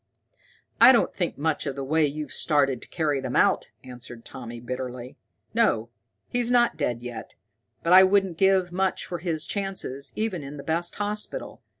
"I 0.81 0.91
don't 0.91 1.13
think 1.13 1.37
much 1.37 1.67
of 1.67 1.75
the 1.75 1.83
way 1.83 2.07
you've 2.07 2.31
started 2.31 2.81
to 2.81 2.87
carry 2.87 3.21
them 3.21 3.35
out," 3.35 3.67
answered 3.83 4.25
Tommy 4.25 4.59
bitterly. 4.59 5.15
"No, 5.53 5.89
he's 6.27 6.49
not 6.49 6.75
dead 6.75 7.03
yet, 7.03 7.35
but 7.83 7.93
I 7.93 8.01
wouldn't 8.01 8.39
give 8.39 8.71
much 8.71 9.05
for 9.05 9.19
his 9.19 9.45
chances, 9.45 10.11
even 10.15 10.41
in 10.41 10.57
the 10.57 10.63
best 10.63 10.95
hospital. 10.95 11.61